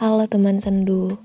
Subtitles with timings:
[0.00, 1.20] Halo teman sendu,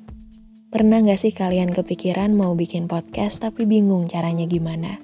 [0.67, 5.00] pernah gak sih kalian kepikiran mau bikin podcast tapi bingung caranya gimana?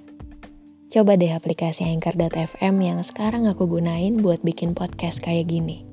[0.92, 5.88] Coba deh aplikasi Anchor.fm yang sekarang aku gunain buat bikin podcast kayak gini.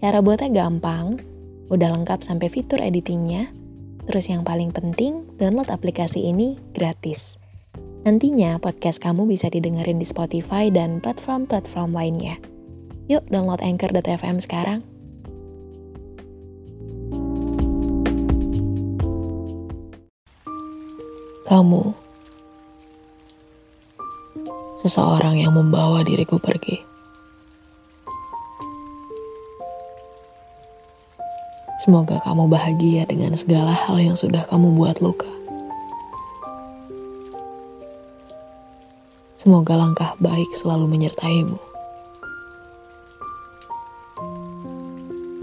[0.00, 1.20] Cara buatnya gampang,
[1.68, 3.52] udah lengkap sampai fitur editingnya,
[4.08, 7.36] terus yang paling penting, download aplikasi ini gratis.
[8.08, 12.40] Nantinya podcast kamu bisa didengerin di Spotify dan platform-platform lainnya.
[13.12, 14.95] Yuk download Anchor.fm sekarang.
[21.46, 21.94] Kamu,
[24.82, 26.82] seseorang yang membawa diriku pergi.
[31.86, 35.30] Semoga kamu bahagia dengan segala hal yang sudah kamu buat luka.
[39.38, 41.62] Semoga langkah baik selalu menyertaimu.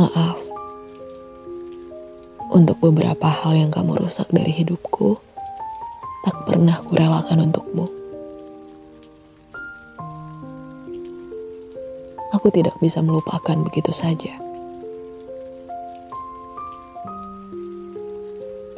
[0.04, 0.36] Maaf
[2.52, 5.16] untuk beberapa hal yang kamu rusak dari hidupku
[6.44, 7.88] pernah kurelakan untukmu.
[12.36, 14.36] Aku tidak bisa melupakan begitu saja.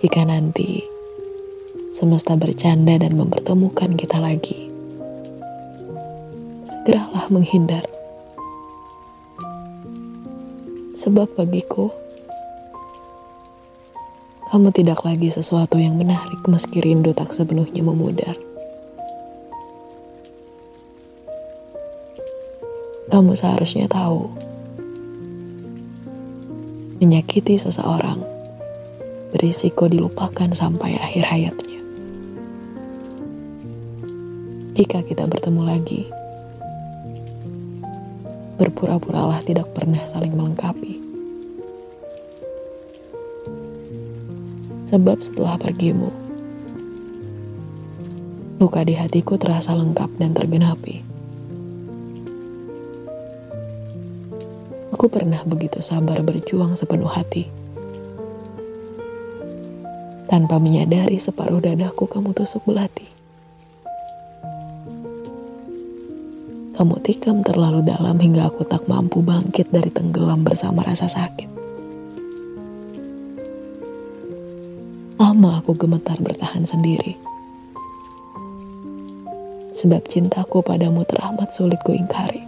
[0.06, 0.86] Jika nanti
[1.96, 4.70] semesta bercanda dan mempertemukan kita lagi,
[6.70, 7.90] segeralah menghindar.
[11.02, 11.90] Sebab bagiku,
[14.54, 18.38] kamu tidak lagi sesuatu yang menarik meski rindu tak sepenuhnya memudar.
[23.10, 24.28] Kamu seharusnya tahu,
[27.00, 28.22] menyakiti seseorang
[29.32, 31.80] berisiko dilupakan sampai akhir hayatnya.
[34.76, 36.02] Jika kita bertemu lagi,
[38.59, 41.05] berpura-puralah tidak pernah saling melengkapi.
[44.96, 46.08] Sebab setelah pergimu,
[48.64, 51.03] luka di hatiku terasa lengkap dan tergenapi.
[54.96, 57.52] Aku pernah begitu sabar berjuang sepenuh hati.
[60.31, 63.12] Tanpa menyadari separuh dadaku kamu tusuk belati.
[66.72, 71.65] Kamu tikam terlalu dalam hingga aku tak mampu bangkit dari tenggelam bersama rasa sakit.
[75.16, 77.16] Lama aku gemetar bertahan sendiri.
[79.72, 82.44] Sebab cintaku padamu teramat sulit ku ingkari.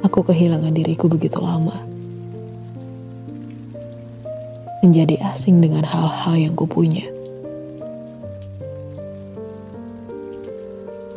[0.00, 1.76] Aku kehilangan diriku begitu lama.
[4.80, 7.04] Menjadi asing dengan hal-hal yang kupunya.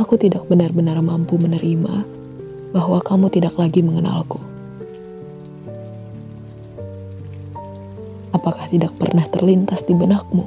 [0.04, 2.04] Aku tidak benar-benar mampu menerima
[2.75, 4.55] bahwa kamu tidak lagi mengenalku.
[8.35, 10.44] Apakah tidak pernah terlintas di benakmu?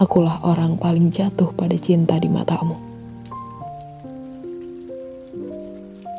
[0.00, 2.72] Akulah orang paling jatuh pada cinta di matamu.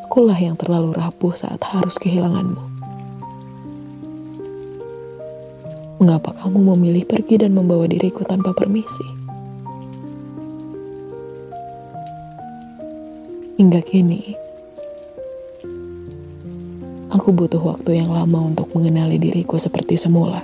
[0.06, 2.62] Akulah yang terlalu rapuh saat harus kehilanganmu.
[5.98, 9.06] Mengapa kamu memilih pergi dan membawa diriku tanpa permisi?
[13.58, 14.38] Hingga kini,
[17.22, 20.42] Aku butuh waktu yang lama untuk mengenali diriku seperti semula.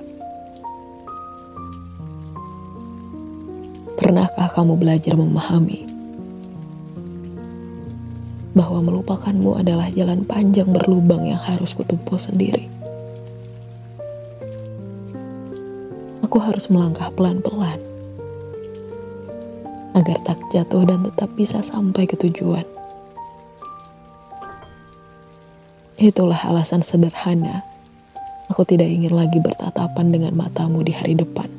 [3.97, 5.89] Pernahkah kamu belajar memahami
[8.53, 12.69] bahwa melupakanmu adalah jalan panjang berlubang yang harus kutempuh sendiri?
[16.21, 17.81] Aku harus melangkah pelan-pelan
[19.97, 22.76] agar tak jatuh dan tetap bisa sampai ke tujuan.
[25.97, 27.65] Itulah alasan sederhana.
[28.53, 31.49] Aku tidak ingin lagi bertatapan dengan matamu di hari depan.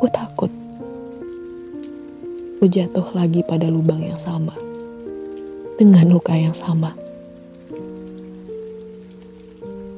[0.00, 0.48] Aku takut.
[2.56, 4.56] Aku jatuh lagi pada lubang yang sama.
[5.76, 6.96] Dengan luka yang sama.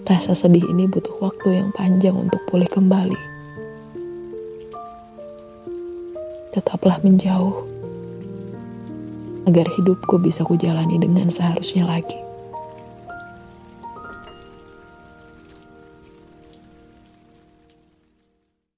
[0.02, 3.22] Rasa sedih ini butuh waktu yang panjang untuk pulih kembali.
[6.58, 7.73] Tetaplah menjauh
[9.44, 12.23] agar hidupku bisa kujalani dengan seharusnya lagi.